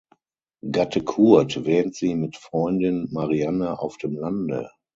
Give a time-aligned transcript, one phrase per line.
[0.65, 4.67] Gatte Kurt wähnt sie mit Freundin Marianne auf dem Lande.